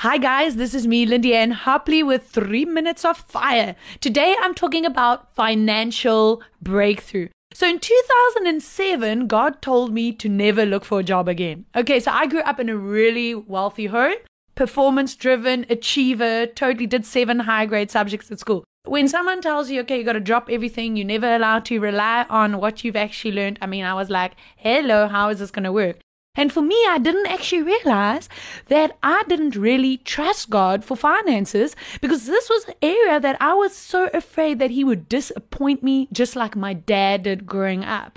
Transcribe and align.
Hi 0.00 0.16
guys, 0.16 0.56
this 0.56 0.72
is 0.72 0.86
me, 0.86 1.04
Lindy 1.04 1.34
Ann 1.34 1.52
Hopley 1.52 2.02
with 2.02 2.26
three 2.26 2.64
minutes 2.64 3.04
of 3.04 3.18
fire. 3.18 3.76
Today 4.00 4.34
I'm 4.40 4.54
talking 4.54 4.86
about 4.86 5.34
financial 5.34 6.42
breakthrough. 6.62 7.28
So 7.52 7.68
in 7.68 7.78
2007, 7.80 9.26
God 9.26 9.60
told 9.60 9.92
me 9.92 10.12
to 10.12 10.26
never 10.26 10.64
look 10.64 10.86
for 10.86 11.00
a 11.00 11.02
job 11.02 11.28
again. 11.28 11.66
Okay, 11.76 12.00
so 12.00 12.12
I 12.12 12.24
grew 12.24 12.40
up 12.40 12.58
in 12.58 12.70
a 12.70 12.78
really 12.78 13.34
wealthy 13.34 13.88
home, 13.88 14.14
performance 14.54 15.14
driven, 15.14 15.66
achiever, 15.68 16.46
totally 16.46 16.86
did 16.86 17.04
seven 17.04 17.40
high 17.40 17.66
grade 17.66 17.90
subjects 17.90 18.30
at 18.30 18.40
school. 18.40 18.64
When 18.86 19.06
someone 19.06 19.42
tells 19.42 19.68
you, 19.68 19.82
okay, 19.82 19.98
you 19.98 20.04
got 20.04 20.14
to 20.14 20.20
drop 20.20 20.48
everything, 20.48 20.96
you're 20.96 21.06
never 21.06 21.34
allowed 21.34 21.66
to 21.66 21.78
rely 21.78 22.24
on 22.30 22.56
what 22.56 22.84
you've 22.84 22.96
actually 22.96 23.32
learned. 23.32 23.58
I 23.60 23.66
mean, 23.66 23.84
I 23.84 23.92
was 23.92 24.08
like, 24.08 24.32
hello, 24.56 25.08
how 25.08 25.28
is 25.28 25.40
this 25.40 25.50
going 25.50 25.64
to 25.64 25.72
work? 25.72 25.98
And 26.36 26.52
for 26.52 26.62
me, 26.62 26.76
I 26.88 26.98
didn't 26.98 27.26
actually 27.26 27.62
realize 27.62 28.28
that 28.68 28.96
I 29.02 29.24
didn't 29.26 29.56
really 29.56 29.96
trust 29.96 30.48
God 30.48 30.84
for 30.84 30.96
finances 30.96 31.74
because 32.00 32.26
this 32.26 32.48
was 32.48 32.66
an 32.66 32.74
area 32.80 33.18
that 33.18 33.36
I 33.40 33.52
was 33.54 33.74
so 33.74 34.08
afraid 34.14 34.60
that 34.60 34.70
He 34.70 34.84
would 34.84 35.08
disappoint 35.08 35.82
me, 35.82 36.08
just 36.12 36.36
like 36.36 36.54
my 36.54 36.72
dad 36.72 37.24
did 37.24 37.46
growing 37.46 37.84
up. 37.84 38.16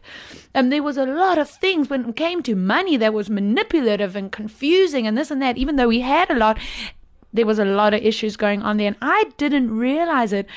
And 0.53 0.71
there 0.71 0.83
was 0.83 0.97
a 0.97 1.07
lot 1.07 1.39
of 1.39 1.49
things 1.49 1.89
when 1.89 2.09
it 2.09 2.15
came 2.15 2.43
to 2.43 2.55
money 2.55 2.97
that 2.97 3.15
was 3.15 3.31
manipulative 3.31 4.15
and 4.15 4.31
confusing 4.31 5.07
and 5.07 5.17
this 5.17 5.31
and 5.31 5.41
that, 5.41 5.57
even 5.57 5.77
though 5.77 5.87
we 5.87 6.01
had 6.01 6.29
a 6.29 6.35
lot 6.35 6.59
there 7.33 7.45
was 7.45 7.59
a 7.59 7.65
lot 7.65 7.93
of 7.93 8.01
issues 8.01 8.37
going 8.37 8.61
on 8.61 8.77
there 8.77 8.87
and 8.87 8.95
I 9.01 9.31
didn't 9.37 9.75
realize 9.75 10.31
it. 10.31 10.47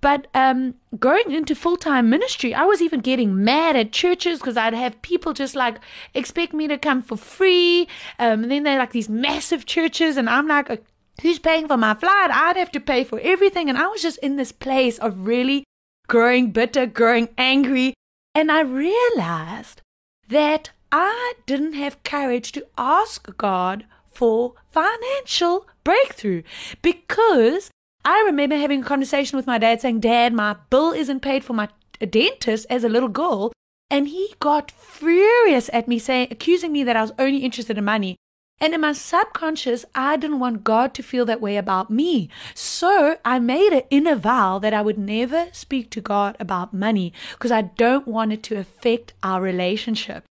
But 0.00 0.26
um, 0.34 0.74
going 0.98 1.30
into 1.30 1.54
full 1.54 1.76
time 1.76 2.10
ministry, 2.10 2.52
I 2.52 2.64
was 2.64 2.82
even 2.82 3.00
getting 3.00 3.44
mad 3.44 3.76
at 3.76 3.92
churches 3.92 4.40
because 4.40 4.56
I'd 4.56 4.74
have 4.74 5.00
people 5.02 5.32
just 5.32 5.54
like 5.54 5.78
expect 6.12 6.52
me 6.52 6.66
to 6.68 6.76
come 6.76 7.02
for 7.02 7.16
free. 7.16 7.88
Um, 8.18 8.42
and 8.42 8.50
then 8.50 8.64
they're 8.64 8.78
like 8.78 8.92
these 8.92 9.08
massive 9.08 9.64
churches, 9.64 10.16
and 10.16 10.28
I'm 10.28 10.48
like, 10.48 10.84
who's 11.22 11.38
paying 11.38 11.68
for 11.68 11.76
my 11.76 11.94
flight? 11.94 12.30
I'd 12.30 12.56
have 12.56 12.72
to 12.72 12.80
pay 12.80 13.04
for 13.04 13.20
everything. 13.20 13.68
And 13.68 13.78
I 13.78 13.86
was 13.86 14.02
just 14.02 14.18
in 14.18 14.36
this 14.36 14.52
place 14.52 14.98
of 14.98 15.26
really 15.26 15.64
growing 16.08 16.50
bitter, 16.50 16.86
growing 16.86 17.28
angry. 17.38 17.94
And 18.34 18.50
I 18.50 18.60
realized 18.62 19.80
that 20.28 20.70
I 20.90 21.34
didn't 21.46 21.74
have 21.74 22.02
courage 22.02 22.52
to 22.52 22.66
ask 22.76 23.36
God 23.36 23.84
for 24.10 24.54
financial 24.70 25.66
breakthrough 25.84 26.42
because 26.82 27.70
I 28.04 28.22
remember 28.26 28.56
having 28.56 28.82
a 28.82 28.86
conversation 28.86 29.36
with 29.36 29.46
my 29.46 29.58
dad 29.58 29.80
saying, 29.80 30.00
Dad, 30.00 30.32
my 30.32 30.56
bill 30.68 30.92
isn't 30.92 31.20
paid 31.20 31.44
for 31.44 31.54
my 31.54 31.68
uh, 32.00 32.06
dentist 32.06 32.66
as 32.68 32.84
a 32.84 32.88
little 32.88 33.08
girl. 33.08 33.52
And 33.90 34.08
he 34.08 34.34
got 34.40 34.70
furious 34.70 35.70
at 35.72 35.88
me, 35.88 35.98
saying, 35.98 36.28
accusing 36.30 36.72
me 36.72 36.84
that 36.84 36.96
I 36.96 37.02
was 37.02 37.12
only 37.18 37.38
interested 37.38 37.78
in 37.78 37.84
money. 37.84 38.16
And 38.60 38.72
in 38.72 38.80
my 38.80 38.92
subconscious, 38.92 39.84
I 39.94 40.16
didn't 40.16 40.38
want 40.38 40.64
God 40.64 40.94
to 40.94 41.02
feel 41.02 41.24
that 41.26 41.40
way 41.40 41.56
about 41.56 41.90
me. 41.90 42.28
So 42.54 43.16
I 43.24 43.38
made 43.38 43.72
an 43.72 43.82
inner 43.90 44.14
vow 44.14 44.58
that 44.58 44.72
I 44.72 44.82
would 44.82 44.98
never 44.98 45.48
speak 45.52 45.90
to 45.90 46.00
God 46.00 46.36
about 46.38 46.72
money 46.72 47.12
because 47.32 47.50
I 47.50 47.62
don't 47.62 48.06
want 48.06 48.32
it 48.32 48.42
to 48.44 48.58
affect 48.58 49.12
our 49.22 49.40
relationship. 49.40 50.24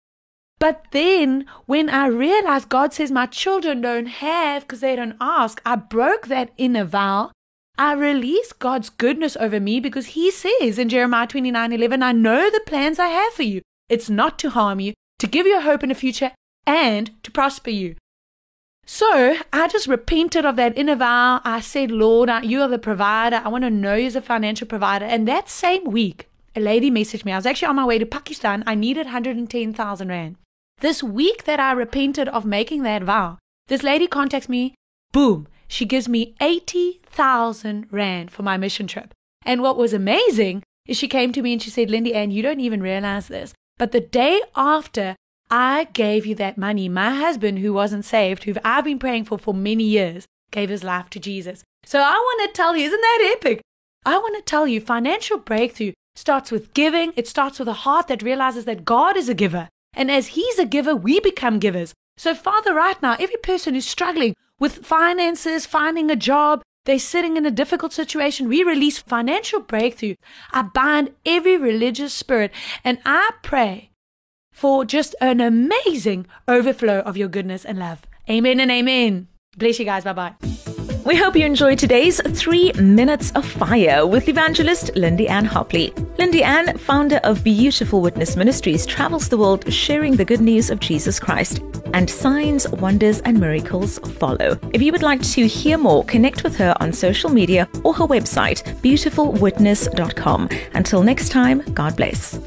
But 0.63 0.85
then 0.93 1.47
when 1.67 1.91
I 1.91 2.07
realized 2.07 2.69
God 2.69 2.93
says 2.93 3.11
my 3.11 3.27
children 3.27 3.81
don't 3.81 4.07
have 4.07 4.63
because 4.63 4.79
they 4.79 4.95
don't 4.95 5.17
ask, 5.21 5.61
I 5.67 5.75
broke 5.75 6.29
that 6.29 6.53
inner 6.57 6.85
vow. 6.85 7.33
I 7.77 7.95
released 7.95 8.61
God's 8.61 8.89
goodness 8.89 9.37
over 9.41 9.59
me 9.59 9.81
because 9.81 10.15
He 10.15 10.31
says 10.31 10.79
in 10.79 10.89
Jeremiah 10.89 11.27
29 11.27 11.73
11, 11.73 12.01
I 12.05 12.13
know 12.13 12.49
the 12.49 12.63
plans 12.65 13.01
I 13.01 13.09
have 13.09 13.33
for 13.33 13.43
you. 13.43 13.61
It's 13.89 14.09
not 14.09 14.39
to 14.39 14.51
harm 14.51 14.79
you, 14.79 14.93
to 15.19 15.27
give 15.27 15.47
you 15.47 15.59
a 15.59 15.63
hope 15.63 15.83
in 15.83 15.89
the 15.89 15.97
future, 15.97 16.31
and 16.65 17.11
to 17.25 17.33
prosper 17.33 17.71
you. 17.71 17.97
So 18.87 19.39
I 19.53 19.67
just 19.67 19.89
repented 19.89 20.45
of 20.45 20.55
that 20.55 20.79
inner 20.79 20.95
vow. 20.95 21.41
I 21.43 21.59
said, 21.59 21.91
Lord, 21.91 22.31
uh, 22.31 22.41
you 22.45 22.63
are 22.63 22.69
the 22.69 22.79
provider. 22.79 23.43
I 23.45 23.49
want 23.49 23.65
to 23.65 23.71
know 23.71 23.97
you 23.97 24.07
as 24.07 24.15
a 24.15 24.23
financial 24.23 24.69
provider. 24.69 25.07
And 25.07 25.27
that 25.27 25.51
same 25.51 25.87
week, 25.87 26.29
a 26.55 26.61
lady 26.61 26.89
messaged 26.89 27.25
me. 27.25 27.33
I 27.33 27.37
was 27.37 27.47
actually 27.47 27.67
on 27.67 27.77
my 27.77 27.85
way 27.85 27.99
to 27.99 28.07
Pakistan. 28.07 28.63
I 28.65 28.77
needed 28.77 29.07
110,000 29.07 30.09
Rand. 30.09 30.37
This 30.81 31.03
week 31.03 31.45
that 31.45 31.61
I 31.61 31.73
repented 31.73 32.29
of 32.29 32.45
making 32.45 32.83
that 32.83 33.03
vow, 33.03 33.39
this 33.69 33.83
lady 33.83 34.07
contacts 34.07 34.49
me, 34.49 34.75
boom, 35.13 35.47
she 35.69 35.85
gives 35.85 36.09
me 36.09 36.35
80,000 36.41 37.87
Rand 37.91 38.31
for 38.31 38.43
my 38.43 38.57
mission 38.57 38.87
trip. 38.87 39.15
And 39.45 39.63
what 39.63 39.77
was 39.77 39.93
amazing 39.93 40.63
is 40.87 40.97
she 40.97 41.09
came 41.09 41.33
to 41.33 41.43
me 41.43 41.53
and 41.53 41.63
she 41.63 41.71
said, 41.71 41.91
Lindy 41.91 42.15
Ann, 42.15 42.31
you 42.31 42.43
don't 42.43 42.61
even 42.61 42.83
realize 42.83 43.29
this. 43.29 43.55
But 43.79 43.93
the 43.93 44.01
day 44.01 44.43
after 44.57 45.17
I 45.51 45.85
gave 45.93 46.27
you 46.27 46.35
that 46.37 46.59
money, 46.59 46.89
my 46.89 47.15
husband, 47.15 47.59
who 47.59 47.73
wasn't 47.73 48.05
saved, 48.05 48.45
who 48.45 48.55
I've 48.65 48.85
been 48.85 48.99
praying 48.99 49.25
for 49.25 49.39
for 49.39 49.55
many 49.55 49.85
years, 49.85 50.27
gave 50.51 50.69
his 50.69 50.85
life 50.85 51.11
to 51.11 51.21
Jesus. 51.21 51.63
So 51.85 52.01
I 52.01 52.13
want 52.13 52.49
to 52.49 52.57
tell 52.57 52.77
you, 52.77 52.87
isn't 52.87 53.01
that 53.01 53.37
epic? 53.37 53.61
I 54.05 54.19
want 54.19 54.37
to 54.37 54.43
tell 54.43 54.67
you, 54.67 54.81
financial 54.81 55.39
breakthrough 55.39 55.93
starts 56.15 56.51
with 56.51 56.75
giving. 56.75 57.13
It 57.17 57.29
starts 57.29 57.59
with 57.59 57.69
a 57.69 57.85
heart 57.85 58.09
that 58.09 58.23
realizes 58.23 58.65
that 58.67 58.85
God 58.85 59.17
is 59.17 59.29
a 59.29 59.35
giver. 59.35 59.69
And 59.95 60.11
as 60.11 60.29
He's 60.29 60.59
a 60.59 60.67
giver, 60.67 60.95
we 60.95 61.21
become 61.21 61.59
givers. 61.59 61.95
So, 62.17 62.35
Father, 62.35 62.75
right 62.75 63.01
now, 63.03 63.17
every 63.19 63.37
person 63.43 63.75
who's 63.75 63.87
struggling 63.87 64.35
with 64.59 64.85
finances, 64.87 65.67
finding 65.67 66.11
a 66.11 66.17
job, 66.17 66.63
they're 66.85 66.99
sitting 66.99 67.37
in 67.37 67.47
a 67.47 67.51
difficult 67.51 67.93
situation, 67.93 68.49
we 68.49 68.65
release 68.65 68.99
financial 68.99 69.61
breakthrough. 69.61 70.17
I 70.53 70.63
bind 70.63 71.11
every 71.25 71.57
religious 71.57 72.13
spirit 72.13 72.53
and 72.85 72.99
I 73.05 73.31
pray 73.43 73.91
for 74.53 74.85
just 74.85 75.15
an 75.21 75.41
amazing 75.41 76.27
overflow 76.47 77.01
of 77.01 77.17
your 77.17 77.29
goodness 77.29 77.65
and 77.65 77.79
love. 77.79 78.03
Amen 78.29 78.61
and 78.61 78.71
amen. 78.71 79.29
Bless 79.57 79.79
you 79.79 79.85
guys. 79.85 80.05
Bye 80.05 80.13
bye. 80.13 80.52
We 81.05 81.17
hope 81.17 81.35
you 81.35 81.45
enjoyed 81.45 81.81
today's 81.81 82.21
Three 82.39 82.73
Minutes 82.75 83.33
of 83.33 83.45
Fire 83.45 84.07
with 84.07 84.29
evangelist 84.29 84.95
Lindy 84.95 85.29
Ann 85.29 85.45
Hopley. 85.45 85.93
Lindy 86.17 86.45
Ann, 86.45 86.79
founder 86.79 87.17
of 87.25 87.43
Beautiful 87.43 88.01
Witness 88.01 88.37
Ministries, 88.37 88.87
travels 88.87 89.29
the 89.29 89.37
world 89.37 89.71
sharing 89.73 90.15
the 90.15 90.25
good 90.25 90.41
news 90.41 90.71
of 90.71 90.79
Jesus 90.79 91.19
Christ. 91.19 91.61
And 91.93 92.09
signs, 92.09 92.69
wonders, 92.69 93.21
and 93.23 93.41
miracles 93.41 93.99
follow. 94.21 94.57
If 94.73 94.81
you 94.81 94.93
would 94.93 95.03
like 95.03 95.23
to 95.23 95.49
hear 95.49 95.77
more, 95.77 96.05
connect 96.05 96.45
with 96.45 96.55
her 96.57 96.77
on 96.79 96.93
social 96.93 97.31
media 97.31 97.69
or 97.83 97.93
her 97.95 98.07
website, 98.07 98.63
beautifulwitness.com. 98.81 100.49
Until 100.75 101.03
next 101.03 101.31
time, 101.31 101.63
God 101.75 101.97
bless. 101.97 102.39